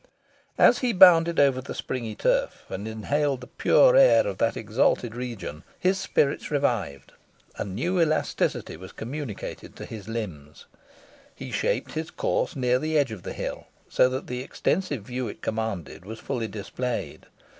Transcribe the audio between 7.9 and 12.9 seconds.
elasticity was communicated to his limbs. He shaped his course near